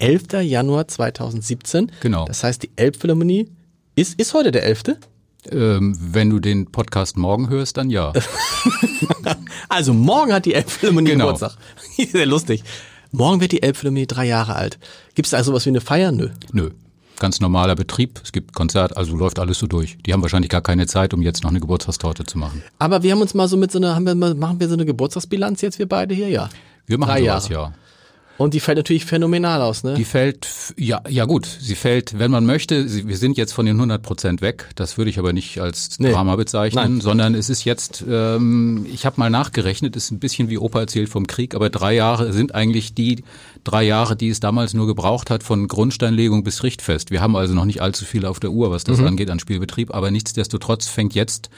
11. 0.00 0.24
Januar 0.42 0.88
2017. 0.88 1.92
Genau. 2.00 2.24
Das 2.24 2.42
heißt, 2.42 2.64
die 2.64 2.70
Elbphilharmonie 2.74 3.52
ist, 3.94 4.18
ist 4.18 4.34
heute 4.34 4.50
der 4.50 4.64
11. 4.64 4.82
Ähm, 5.52 5.96
wenn 6.00 6.28
du 6.28 6.40
den 6.40 6.72
Podcast 6.72 7.16
morgen 7.16 7.48
hörst, 7.48 7.76
dann 7.76 7.88
ja. 7.88 8.12
Also 9.68 9.94
morgen 9.94 10.32
hat 10.32 10.44
die 10.46 10.54
Elbphilharmonie 10.54 11.10
Genau. 11.10 11.26
Geburtstag. 11.26 11.56
Sehr 12.10 12.26
lustig. 12.26 12.64
Morgen 13.12 13.40
wird 13.40 13.52
die 13.52 13.62
Elbphilharmonie 13.62 14.08
drei 14.08 14.26
Jahre 14.26 14.56
alt. 14.56 14.80
Gibt 15.14 15.26
es 15.26 15.30
da 15.30 15.44
sowas 15.44 15.64
wie 15.64 15.70
eine 15.70 15.80
Feier? 15.80 16.10
Nö. 16.10 16.30
Nö. 16.50 16.70
Ganz 17.20 17.38
normaler 17.38 17.76
Betrieb. 17.76 18.20
Es 18.24 18.32
gibt 18.32 18.54
Konzert, 18.56 18.96
also 18.96 19.14
läuft 19.14 19.38
alles 19.38 19.60
so 19.60 19.68
durch. 19.68 19.98
Die 20.04 20.12
haben 20.12 20.22
wahrscheinlich 20.22 20.50
gar 20.50 20.62
keine 20.62 20.88
Zeit, 20.88 21.14
um 21.14 21.22
jetzt 21.22 21.44
noch 21.44 21.50
eine 21.50 21.60
Geburtstagstorte 21.60 22.24
zu 22.24 22.38
machen. 22.38 22.60
Aber 22.80 23.04
wir 23.04 23.12
haben 23.12 23.20
uns 23.20 23.34
mal 23.34 23.46
so 23.46 23.56
mit 23.56 23.70
so 23.70 23.78
einer, 23.78 23.94
haben 23.94 24.04
wir 24.04 24.16
mal, 24.16 24.34
machen 24.34 24.58
wir 24.58 24.66
so 24.66 24.74
eine 24.74 24.84
Geburtstagsbilanz 24.84 25.60
jetzt, 25.60 25.78
wir 25.78 25.88
beide 25.88 26.12
hier? 26.12 26.28
Ja. 26.28 26.48
Wir 26.88 26.98
machen 26.98 27.10
Drei 27.10 27.20
sowas, 27.20 27.48
Jahre. 27.48 27.64
ja. 27.70 27.74
Und 28.38 28.54
die 28.54 28.60
fällt 28.60 28.78
natürlich 28.78 29.04
phänomenal 29.04 29.60
aus, 29.62 29.82
ne? 29.82 29.94
Die 29.94 30.04
fällt, 30.04 30.46
ja, 30.76 31.02
ja 31.08 31.24
gut, 31.24 31.44
sie 31.44 31.74
fällt, 31.74 32.20
wenn 32.20 32.30
man 32.30 32.46
möchte, 32.46 32.88
sie, 32.88 33.08
wir 33.08 33.16
sind 33.16 33.36
jetzt 33.36 33.50
von 33.52 33.66
den 33.66 33.74
100 33.74 34.00
Prozent 34.00 34.42
weg, 34.42 34.68
das 34.76 34.96
würde 34.96 35.10
ich 35.10 35.18
aber 35.18 35.32
nicht 35.32 35.58
als 35.60 35.98
Nee. 35.98 36.12
Drama 36.12 36.36
bezeichnen, 36.36 36.84
Nein. 36.94 37.00
sondern 37.00 37.34
es 37.34 37.50
ist 37.50 37.64
jetzt, 37.64 38.04
ähm, 38.08 38.86
ich 38.92 39.04
habe 39.06 39.18
mal 39.18 39.28
nachgerechnet, 39.28 39.96
ist 39.96 40.12
ein 40.12 40.20
bisschen 40.20 40.50
wie 40.50 40.58
Opa 40.58 40.78
erzählt 40.78 41.08
vom 41.08 41.26
Krieg, 41.26 41.56
aber 41.56 41.68
drei 41.68 41.94
Jahre 41.96 42.32
sind 42.32 42.54
eigentlich 42.54 42.94
die 42.94 43.24
drei 43.64 43.82
Jahre, 43.82 44.14
die 44.14 44.28
es 44.28 44.38
damals 44.38 44.72
nur 44.72 44.86
gebraucht 44.86 45.30
hat, 45.30 45.42
von 45.42 45.66
Grundsteinlegung 45.66 46.44
bis 46.44 46.62
Richtfest. 46.62 47.10
Wir 47.10 47.20
haben 47.20 47.34
also 47.34 47.54
noch 47.54 47.64
nicht 47.64 47.82
allzu 47.82 48.04
viel 48.04 48.24
auf 48.24 48.38
der 48.38 48.50
Uhr, 48.52 48.70
was 48.70 48.86
Mhm. 48.86 48.92
das 48.92 49.00
angeht 49.00 49.30
an 49.30 49.40
Spielbetrieb, 49.40 49.92
aber 49.92 50.12
nichtsdestotrotz 50.12 50.86
fängt 50.86 51.12
jetzt 51.12 51.50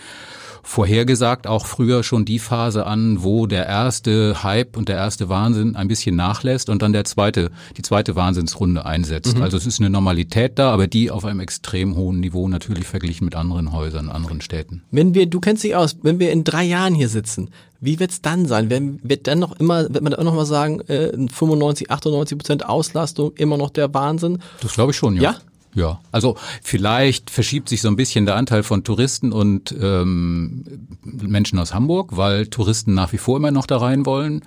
vorhergesagt 0.62 1.46
auch 1.46 1.66
früher 1.66 2.02
schon 2.02 2.24
die 2.24 2.38
Phase 2.38 2.86
an, 2.86 3.22
wo 3.22 3.46
der 3.46 3.66
erste 3.66 4.42
Hype 4.42 4.76
und 4.76 4.88
der 4.88 4.96
erste 4.96 5.28
Wahnsinn 5.28 5.76
ein 5.76 5.88
bisschen 5.88 6.16
nachlässt 6.16 6.68
und 6.68 6.82
dann 6.82 6.92
der 6.92 7.04
zweite, 7.04 7.50
die 7.76 7.82
zweite 7.82 8.16
Wahnsinnsrunde 8.16 8.84
einsetzt. 8.84 9.40
Also 9.40 9.56
es 9.56 9.66
ist 9.66 9.80
eine 9.80 9.90
Normalität 9.90 10.58
da, 10.58 10.72
aber 10.72 10.86
die 10.86 11.10
auf 11.10 11.24
einem 11.24 11.40
extrem 11.40 11.96
hohen 11.96 12.20
Niveau 12.20 12.48
natürlich 12.48 12.86
verglichen 12.86 13.24
mit 13.24 13.34
anderen 13.34 13.72
Häusern, 13.72 14.08
anderen 14.08 14.40
Städten. 14.40 14.82
Wenn 14.90 15.14
wir, 15.14 15.26
du 15.26 15.40
kennst 15.40 15.64
dich 15.64 15.76
aus, 15.76 15.96
wenn 16.02 16.18
wir 16.18 16.32
in 16.32 16.44
drei 16.44 16.64
Jahren 16.64 16.94
hier 16.94 17.08
sitzen, 17.08 17.50
wie 17.80 17.98
wird's 17.98 18.20
dann 18.20 18.46
sein? 18.46 18.68
Wenn, 18.68 19.00
wird 19.02 19.26
dann 19.26 19.38
noch 19.38 19.58
immer, 19.58 19.82
wird 19.82 20.02
man 20.02 20.12
dann 20.12 20.24
noch 20.24 20.34
mal 20.34 20.44
sagen, 20.44 20.80
äh, 20.82 21.12
95, 21.12 21.90
98 21.90 22.38
Prozent 22.38 22.68
Auslastung, 22.68 23.32
immer 23.36 23.56
noch 23.56 23.70
der 23.70 23.92
Wahnsinn? 23.94 24.38
Das 24.60 24.74
glaube 24.74 24.92
ich 24.92 24.96
schon, 24.96 25.16
ja. 25.16 25.22
Ja? 25.22 25.36
Ja, 25.74 26.00
also 26.10 26.36
vielleicht 26.62 27.30
verschiebt 27.30 27.68
sich 27.68 27.80
so 27.80 27.88
ein 27.88 27.96
bisschen 27.96 28.26
der 28.26 28.34
Anteil 28.36 28.62
von 28.62 28.82
Touristen 28.82 29.32
und 29.32 29.74
ähm, 29.80 30.64
Menschen 31.04 31.58
aus 31.58 31.74
Hamburg, 31.74 32.16
weil 32.16 32.48
Touristen 32.48 32.94
nach 32.94 33.12
wie 33.12 33.18
vor 33.18 33.36
immer 33.36 33.52
noch 33.52 33.66
da 33.66 33.78
rein 33.78 34.04
wollen. 34.04 34.42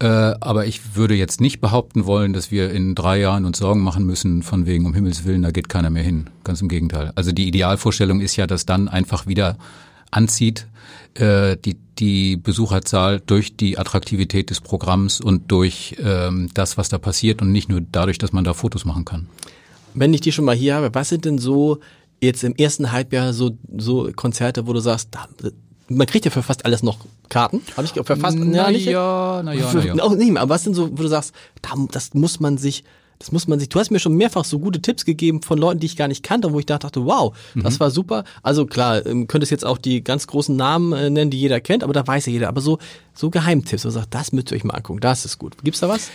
Äh, 0.00 0.06
aber 0.06 0.66
ich 0.66 0.96
würde 0.96 1.14
jetzt 1.14 1.40
nicht 1.40 1.60
behaupten 1.60 2.06
wollen, 2.06 2.32
dass 2.32 2.50
wir 2.50 2.70
in 2.70 2.94
drei 2.94 3.20
Jahren 3.20 3.44
uns 3.44 3.58
Sorgen 3.58 3.80
machen 3.82 4.04
müssen, 4.04 4.42
von 4.42 4.66
wegen 4.66 4.86
um 4.86 4.94
Himmels 4.94 5.24
Willen, 5.24 5.42
da 5.42 5.50
geht 5.50 5.68
keiner 5.68 5.90
mehr 5.90 6.02
hin. 6.02 6.30
Ganz 6.44 6.62
im 6.62 6.68
Gegenteil. 6.68 7.12
Also 7.14 7.32
die 7.32 7.48
Idealvorstellung 7.48 8.20
ist 8.20 8.36
ja, 8.36 8.46
dass 8.46 8.66
dann 8.66 8.88
einfach 8.88 9.26
wieder 9.26 9.58
anzieht 10.10 10.66
äh, 11.14 11.56
die, 11.56 11.76
die 11.98 12.36
Besucherzahl 12.36 13.20
durch 13.20 13.56
die 13.56 13.78
Attraktivität 13.78 14.50
des 14.50 14.60
Programms 14.60 15.20
und 15.20 15.50
durch 15.50 15.96
ähm, 16.02 16.48
das, 16.54 16.78
was 16.78 16.88
da 16.88 16.98
passiert 16.98 17.42
und 17.42 17.52
nicht 17.52 17.68
nur 17.68 17.80
dadurch, 17.80 18.18
dass 18.18 18.32
man 18.32 18.44
da 18.44 18.54
Fotos 18.54 18.84
machen 18.84 19.04
kann. 19.04 19.28
Wenn 19.94 20.14
ich 20.14 20.20
die 20.20 20.32
schon 20.32 20.44
mal 20.44 20.54
hier 20.54 20.74
habe, 20.74 20.94
was 20.94 21.08
sind 21.08 21.24
denn 21.24 21.38
so 21.38 21.78
jetzt 22.20 22.44
im 22.44 22.54
ersten 22.56 22.92
Halbjahr 22.92 23.32
so, 23.32 23.52
so 23.76 24.10
Konzerte, 24.14 24.66
wo 24.66 24.72
du 24.72 24.80
sagst, 24.80 25.08
da, 25.12 25.26
man 25.88 26.06
kriegt 26.06 26.24
ja 26.24 26.30
für 26.30 26.42
fast 26.42 26.64
alles 26.64 26.82
noch 26.82 26.98
Karten? 27.28 27.62
Habe 27.76 27.86
ich 27.86 27.92
für 27.92 28.16
fast, 28.16 28.38
Na 28.38 28.70
nicht? 28.70 28.86
ja, 28.86 29.40
na 29.44 29.52
ja, 29.52 29.66
Für- 29.66 29.78
na 29.78 29.84
ja. 29.96 30.02
Auch 30.02 30.14
nicht 30.14 30.30
mehr, 30.30 30.42
aber 30.42 30.54
was 30.54 30.64
sind 30.64 30.74
so, 30.74 30.90
wo 30.92 31.02
du 31.02 31.08
sagst, 31.08 31.32
da, 31.62 31.70
das 31.90 32.14
muss 32.14 32.38
man 32.38 32.58
sich, 32.58 32.84
das 33.18 33.32
muss 33.32 33.48
man 33.48 33.58
sich, 33.58 33.68
du 33.68 33.78
hast 33.80 33.90
mir 33.90 33.98
schon 33.98 34.14
mehrfach 34.14 34.44
so 34.44 34.58
gute 34.58 34.80
Tipps 34.80 35.04
gegeben 35.04 35.42
von 35.42 35.58
Leuten, 35.58 35.80
die 35.80 35.86
ich 35.86 35.96
gar 35.96 36.08
nicht 36.08 36.22
kannte, 36.22 36.52
wo 36.52 36.58
ich 36.58 36.66
dachte, 36.66 37.04
wow, 37.06 37.34
das 37.54 37.74
Mhm. 37.74 37.80
war 37.80 37.90
super. 37.90 38.24
Also 38.42 38.66
klar, 38.66 39.04
ähm, 39.06 39.26
könntest 39.26 39.50
jetzt 39.50 39.64
auch 39.66 39.78
die 39.78 40.04
ganz 40.04 40.26
großen 40.26 40.54
Namen 40.54 40.92
äh, 40.92 41.10
nennen, 41.10 41.30
die 41.30 41.40
jeder 41.40 41.60
kennt, 41.60 41.82
aber 41.82 41.92
da 41.92 42.06
weiß 42.06 42.26
ja 42.26 42.32
jeder. 42.32 42.48
Aber 42.48 42.60
so, 42.60 42.78
so 43.14 43.28
Geheimtipps, 43.30 43.84
wo 43.84 43.88
du 43.88 43.92
sagst, 43.94 44.08
das 44.12 44.32
müsst 44.32 44.52
ihr 44.52 44.56
euch 44.56 44.64
mal 44.64 44.74
angucken, 44.74 45.00
das 45.00 45.24
ist 45.24 45.38
gut. 45.38 45.54
Gibt's 45.64 45.80
da 45.80 45.88
was? 45.88 46.10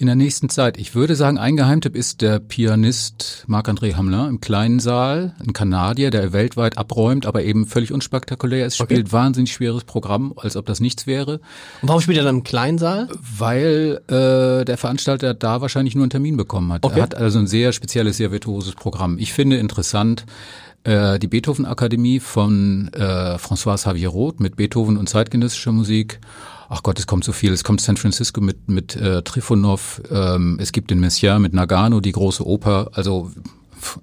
In 0.00 0.06
der 0.06 0.16
nächsten 0.16 0.48
Zeit. 0.48 0.78
Ich 0.78 0.94
würde 0.94 1.14
sagen, 1.14 1.36
ein 1.36 1.58
Geheimtipp 1.58 1.94
ist 1.94 2.22
der 2.22 2.38
Pianist 2.38 3.44
Marc-André 3.48 3.96
Hamelin 3.96 4.28
im 4.30 4.40
kleinen 4.40 4.80
Saal, 4.80 5.34
ein 5.46 5.52
Kanadier, 5.52 6.10
der 6.10 6.32
weltweit 6.32 6.78
abräumt, 6.78 7.26
aber 7.26 7.42
eben 7.42 7.66
völlig 7.66 7.92
unspektakulär 7.92 8.64
ist, 8.64 8.80
Okay. 8.80 8.94
spielt 8.94 9.12
wahnsinnig 9.12 9.52
schweres 9.52 9.84
Programm, 9.84 10.32
als 10.38 10.56
ob 10.56 10.64
das 10.64 10.80
nichts 10.80 11.06
wäre, 11.06 11.34
Und 11.82 11.88
warum 11.90 12.00
spielt 12.00 12.16
er 12.16 12.24
dann 12.24 12.36
im 12.36 12.44
kleinen 12.44 12.78
Saal? 12.78 13.08
weil 13.38 14.00
äh, 14.08 14.64
der 14.64 14.78
Veranstalter 14.78 15.34
da 15.34 15.60
wahrscheinlich 15.60 15.94
nur 15.94 16.04
einen 16.04 16.10
Termin 16.10 16.38
bekommen 16.38 16.72
hat. 16.72 16.82
Okay. 16.82 16.98
Er 16.98 17.02
hat 17.02 17.14
also 17.14 17.38
ein 17.38 17.46
sehr 17.46 17.74
spezielles, 17.74 18.16
sehr 18.16 18.32
virtuoses 18.32 18.74
Programm. 18.76 19.18
Ich 19.18 19.34
finde 19.34 19.58
interessant, 19.58 20.24
äh, 20.84 21.18
die 21.18 21.26
Beethoven-Akademie 21.28 22.20
von 22.20 22.90
äh, 22.94 23.34
François 23.36 23.74
Xavier 23.74 24.08
Roth 24.08 24.40
mit 24.40 24.56
Beethoven 24.56 24.96
und 24.96 25.10
zeitgenössischer 25.10 25.72
Musik. 25.72 26.20
Ach 26.72 26.84
Gott, 26.84 26.98
es 27.00 27.06
kommt 27.08 27.24
so 27.24 27.32
viel. 27.32 27.52
Es 27.52 27.64
kommt 27.64 27.80
San 27.80 27.96
Francisco 27.96 28.40
mit, 28.40 28.68
mit 28.68 28.94
äh, 28.94 29.22
Trifonov. 29.22 30.00
Ähm, 30.10 30.56
es 30.60 30.70
gibt 30.70 30.90
den 30.92 31.00
Messiaen 31.00 31.42
mit 31.42 31.52
Nagano, 31.52 31.98
die 32.00 32.12
große 32.12 32.46
Oper. 32.46 32.90
Also 32.94 33.30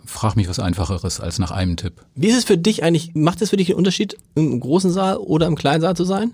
frag 0.06 0.36
mich 0.36 0.50
was 0.50 0.60
Einfacheres 0.60 1.22
als 1.22 1.40
nach 1.40 1.52
einem 1.52 1.78
Tipp. 1.78 1.94
Wie 2.16 2.28
ist 2.28 2.36
es 2.38 2.44
für 2.44 2.58
dich 2.58 2.84
eigentlich, 2.84 3.16
macht 3.16 3.42
es 3.42 3.52
für 3.52 3.58
dich 3.58 3.70
einen 3.70 3.78
Unterschied, 3.78 4.18
im 4.36 4.60
großen 4.60 4.92
Saal 4.92 5.16
oder 5.18 5.48
im 5.48 5.56
kleinen 5.56 5.80
Saal 5.82 5.96
zu 5.96 6.04
sein? 6.04 6.32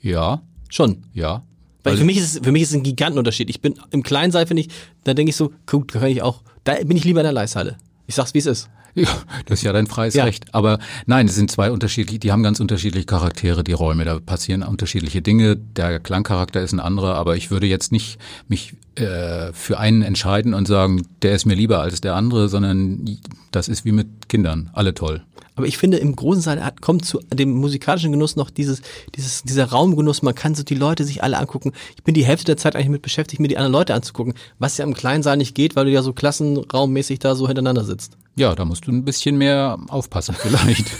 Ja, 0.00 0.40
Schon. 0.70 1.04
ja. 1.12 1.42
Weil 1.82 1.92
Also- 1.92 2.00
für 2.00 2.06
mich 2.06 2.16
ist 2.16 2.34
es, 2.36 2.40
für 2.42 2.50
mich 2.52 2.62
ist 2.62 2.70
es 2.70 2.76
ein 2.76 2.82
Gigantenunterschied. 2.82 3.50
Ich 3.50 3.60
bin 3.60 3.74
im 3.90 4.02
kleinen 4.02 4.32
Saal, 4.32 4.46
finde 4.46 4.62
ich, 4.62 4.68
da 5.04 5.12
denke 5.12 5.30
ich 5.30 5.36
so, 5.36 5.52
gut, 5.66 5.94
da 5.94 6.00
kann 6.00 6.08
ich 6.08 6.22
auch, 6.22 6.40
da 6.64 6.76
bin 6.82 6.96
ich 6.96 7.04
lieber 7.04 7.20
in 7.20 7.24
der 7.24 7.32
Leishalle. 7.32 7.76
Ich 8.06 8.14
sag's, 8.14 8.32
wie 8.32 8.38
es 8.38 8.46
ist. 8.46 8.70
Ja, 8.94 9.08
das 9.46 9.58
ist 9.58 9.64
ja 9.64 9.72
dein 9.72 9.86
freies 9.86 10.14
Ja. 10.14 10.24
Recht. 10.24 10.54
Aber 10.54 10.78
nein, 11.06 11.26
es 11.26 11.34
sind 11.34 11.50
zwei 11.50 11.70
unterschiedliche, 11.70 12.18
die 12.20 12.30
haben 12.30 12.42
ganz 12.42 12.60
unterschiedliche 12.60 13.06
Charaktere, 13.06 13.64
die 13.64 13.72
Räume. 13.72 14.04
Da 14.04 14.20
passieren 14.20 14.62
unterschiedliche 14.62 15.20
Dinge. 15.20 15.56
Der 15.56 15.98
Klangcharakter 16.00 16.60
ist 16.62 16.72
ein 16.72 16.80
anderer, 16.80 17.14
aber 17.14 17.36
ich 17.36 17.50
würde 17.50 17.66
jetzt 17.66 17.90
nicht 17.90 18.18
mich 18.46 18.74
äh, 18.96 19.52
für 19.52 19.78
einen 19.78 20.02
entscheiden 20.02 20.54
und 20.54 20.66
sagen, 20.66 21.02
der 21.22 21.34
ist 21.34 21.46
mir 21.46 21.54
lieber 21.54 21.80
als 21.80 22.00
der 22.00 22.14
andere, 22.14 22.48
sondern 22.48 23.18
das 23.50 23.68
ist 23.68 23.84
wie 23.84 23.92
mit 23.92 24.28
Kindern. 24.28 24.70
Alle 24.72 24.94
toll. 24.94 25.22
Aber 25.56 25.66
ich 25.66 25.78
finde, 25.78 25.98
im 25.98 26.16
großen 26.16 26.42
Saal 26.42 26.72
kommt 26.80 27.04
zu 27.04 27.20
dem 27.32 27.50
musikalischen 27.50 28.10
Genuss 28.10 28.34
noch 28.34 28.50
dieses, 28.50 28.82
dieses, 29.14 29.44
dieser 29.44 29.66
Raumgenuss. 29.66 30.22
Man 30.22 30.34
kann 30.34 30.54
so 30.54 30.64
die 30.64 30.74
Leute 30.74 31.04
sich 31.04 31.22
alle 31.22 31.38
angucken. 31.38 31.72
Ich 31.96 32.02
bin 32.02 32.14
die 32.14 32.24
Hälfte 32.24 32.46
der 32.46 32.56
Zeit 32.56 32.74
eigentlich 32.74 32.88
mit 32.88 33.02
beschäftigt, 33.02 33.40
mir 33.40 33.48
die 33.48 33.56
anderen 33.56 33.72
Leute 33.72 33.94
anzugucken, 33.94 34.34
was 34.58 34.76
ja 34.78 34.84
im 34.84 34.94
kleinen 34.94 35.22
Saal 35.22 35.36
nicht 35.36 35.54
geht, 35.54 35.76
weil 35.76 35.84
du 35.84 35.92
ja 35.92 36.02
so 36.02 36.12
klassenraummäßig 36.12 37.20
da 37.20 37.36
so 37.36 37.46
hintereinander 37.46 37.84
sitzt. 37.84 38.16
Ja, 38.36 38.56
da 38.56 38.64
musst 38.64 38.86
du 38.88 38.90
ein 38.90 39.04
bisschen 39.04 39.38
mehr 39.38 39.78
aufpassen 39.88 40.34
vielleicht. 40.36 40.90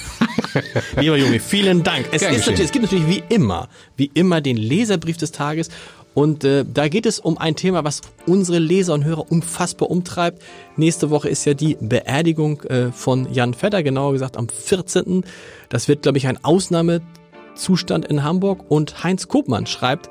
Lieber 1.01 1.17
Junge, 1.17 1.41
vielen 1.41 1.83
Dank. 1.83 2.07
Es, 2.13 2.23
ist 2.23 2.47
natürlich, 2.47 2.61
es 2.61 2.73
gibt 2.73 2.85
natürlich 2.85 3.09
wie 3.09 3.25
immer, 3.29 3.69
wie 3.97 4.11
immer 4.15 4.41
den 4.41 4.57
Leserbrief 4.57 5.17
des 5.17 5.33
Tages. 5.33 5.69
Und 6.15 6.45
äh, 6.45 6.65
da 6.65 6.89
geht 6.89 7.07
es 7.07 7.19
um 7.19 7.39
ein 7.39 7.57
Thema, 7.57 7.85
was 7.85 8.01
unsere 8.27 8.59
Leser 8.59 8.95
und 8.95 9.05
Hörer 9.05 9.31
unfassbar 9.31 9.91
umtreibt. 9.91 10.43
Nächste 10.77 11.11
Woche 11.11 11.29
ist 11.29 11.45
ja 11.45 11.55
die 11.55 11.77
Beerdigung 11.81 12.63
äh, 12.63 12.93
von 12.93 13.33
Jan 13.33 13.53
Vetter, 13.53 13.83
genauer 13.83 14.13
gesagt 14.13 14.37
am 14.37 14.49
14. 14.49 15.25
Das 15.69 15.89
wird, 15.89 16.03
glaube 16.03 16.19
ich, 16.19 16.29
ein 16.29 16.43
Ausnahmezustand 16.43 18.07
in 18.07 18.23
Hamburg. 18.23 18.65
Und 18.69 19.03
Heinz 19.03 19.27
Kopmann 19.27 19.67
schreibt 19.67 20.09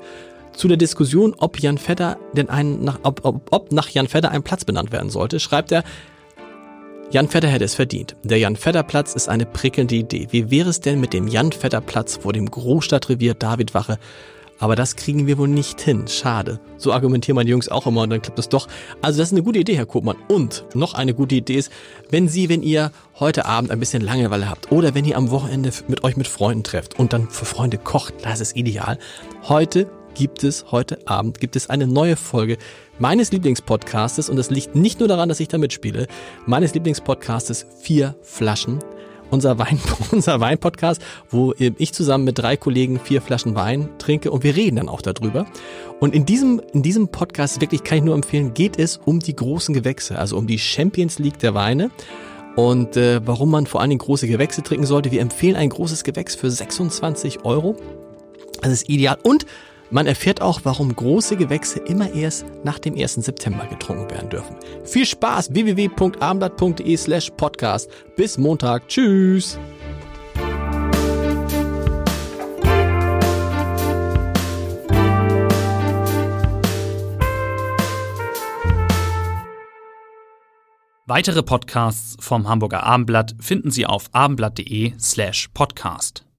zu 0.52 0.68
der 0.68 0.76
Diskussion, 0.76 1.34
ob 1.38 1.58
Jan 1.58 1.78
Vetter 1.78 2.18
denn 2.34 2.50
ein, 2.50 2.84
nach, 2.84 3.00
ob, 3.02 3.24
ob, 3.24 3.48
ob 3.50 3.72
nach 3.72 3.88
Jan 3.88 4.06
Vetter 4.06 4.30
ein 4.30 4.42
Platz 4.42 4.64
benannt 4.64 4.92
werden 4.92 5.10
sollte, 5.10 5.40
schreibt 5.40 5.72
er, 5.72 5.84
Jan 7.10 7.28
Vetter 7.28 7.48
hätte 7.48 7.64
es 7.64 7.74
verdient. 7.74 8.16
Der 8.24 8.38
Jan 8.38 8.56
Vetter 8.56 8.82
Platz 8.82 9.14
ist 9.14 9.28
eine 9.28 9.46
prickelnde 9.46 9.94
Idee. 9.94 10.28
Wie 10.30 10.50
wäre 10.50 10.70
es 10.70 10.80
denn 10.80 11.00
mit 11.00 11.12
dem 11.12 11.28
Jan 11.28 11.52
Vetter 11.52 11.80
Platz 11.80 12.16
vor 12.16 12.32
dem 12.32 12.50
Großstadtrevier 12.50 13.34
Davidwache? 13.34 13.98
Aber 14.58 14.76
das 14.76 14.96
kriegen 14.96 15.26
wir 15.26 15.38
wohl 15.38 15.48
nicht 15.48 15.80
hin. 15.80 16.06
Schade. 16.08 16.60
So 16.76 16.92
argumentieren 16.92 17.36
meine 17.36 17.50
Jungs 17.50 17.68
auch 17.68 17.86
immer 17.86 18.02
und 18.02 18.10
dann 18.10 18.22
klappt 18.22 18.38
es 18.38 18.48
doch. 18.48 18.68
Also 19.02 19.18
das 19.18 19.28
ist 19.28 19.32
eine 19.32 19.42
gute 19.42 19.58
Idee, 19.58 19.76
Herr 19.76 19.86
Kopmann. 19.86 20.16
Und 20.28 20.64
noch 20.74 20.94
eine 20.94 21.14
gute 21.14 21.34
Idee 21.34 21.56
ist, 21.56 21.70
wenn 22.10 22.28
Sie, 22.28 22.48
wenn 22.48 22.62
ihr 22.62 22.92
heute 23.18 23.46
Abend 23.46 23.70
ein 23.70 23.80
bisschen 23.80 24.02
Langeweile 24.02 24.48
habt 24.48 24.72
oder 24.72 24.94
wenn 24.94 25.04
ihr 25.04 25.16
am 25.16 25.30
Wochenende 25.30 25.70
mit 25.88 26.04
euch 26.04 26.16
mit 26.16 26.28
Freunden 26.28 26.64
trefft 26.64 26.98
und 26.98 27.12
dann 27.12 27.28
für 27.28 27.44
Freunde 27.44 27.78
kocht, 27.78 28.14
das 28.22 28.40
ist 28.40 28.56
ideal. 28.56 28.98
Heute 29.48 29.90
gibt 30.14 30.44
es, 30.44 30.70
heute 30.70 31.06
Abend 31.06 31.40
gibt 31.40 31.56
es 31.56 31.68
eine 31.68 31.86
neue 31.86 32.16
Folge 32.16 32.56
meines 32.98 33.32
Lieblingspodcastes 33.32 34.28
und 34.28 34.36
das 34.36 34.50
liegt 34.50 34.74
nicht 34.74 35.00
nur 35.00 35.08
daran, 35.08 35.28
dass 35.28 35.40
ich 35.40 35.48
da 35.48 35.58
mitspiele, 35.58 36.06
meines 36.46 36.74
Lieblingspodcastes 36.74 37.66
Vier 37.80 38.14
Flaschen. 38.22 38.78
Unser 39.30 39.58
Wein, 39.58 39.78
unser 40.12 40.40
Wein-Podcast, 40.40 41.02
wo 41.30 41.54
ich 41.58 41.92
zusammen 41.92 42.24
mit 42.24 42.38
drei 42.38 42.56
Kollegen 42.56 42.98
vier 42.98 43.20
Flaschen 43.20 43.54
Wein 43.54 43.88
trinke 43.98 44.30
und 44.30 44.44
wir 44.44 44.56
reden 44.56 44.76
dann 44.76 44.88
auch 44.88 45.02
darüber. 45.02 45.46
Und 46.00 46.14
in 46.14 46.26
diesem, 46.26 46.60
in 46.72 46.82
diesem 46.82 47.08
Podcast, 47.08 47.60
wirklich 47.60 47.84
kann 47.84 47.98
ich 47.98 48.04
nur 48.04 48.14
empfehlen, 48.14 48.54
geht 48.54 48.78
es 48.78 48.98
um 49.04 49.20
die 49.20 49.34
großen 49.34 49.74
Gewächse, 49.74 50.18
also 50.18 50.36
um 50.36 50.46
die 50.46 50.58
Champions 50.58 51.18
League 51.18 51.38
der 51.38 51.54
Weine 51.54 51.90
und 52.56 52.96
äh, 52.96 53.20
warum 53.26 53.50
man 53.50 53.66
vor 53.66 53.80
allen 53.80 53.90
Dingen 53.90 53.98
große 53.98 54.28
Gewächse 54.28 54.62
trinken 54.62 54.86
sollte. 54.86 55.10
Wir 55.10 55.20
empfehlen 55.20 55.56
ein 55.56 55.70
großes 55.70 56.04
Gewächs 56.04 56.34
für 56.34 56.50
26 56.50 57.44
Euro. 57.44 57.76
Das 58.62 58.72
ist 58.72 58.88
ideal. 58.88 59.18
Und 59.22 59.46
man 59.94 60.08
erfährt 60.08 60.42
auch, 60.42 60.62
warum 60.64 60.94
große 60.94 61.36
Gewächse 61.36 61.78
immer 61.78 62.12
erst 62.12 62.44
nach 62.64 62.80
dem 62.80 62.98
1. 62.98 63.14
September 63.14 63.64
getrunken 63.66 64.10
werden 64.10 64.28
dürfen. 64.28 64.56
Viel 64.84 65.06
Spaß! 65.06 65.54
www.abendblatt.de 65.54 66.96
slash 66.96 67.30
podcast. 67.36 67.88
Bis 68.16 68.36
Montag. 68.36 68.88
Tschüss! 68.88 69.56
Weitere 81.06 81.44
Podcasts 81.44 82.16
vom 82.18 82.48
Hamburger 82.48 82.82
Abendblatt 82.82 83.36
finden 83.38 83.70
Sie 83.70 83.86
auf 83.86 84.08
abendblatt.de 84.12 84.94
slash 84.98 85.50
podcast. 85.54 86.24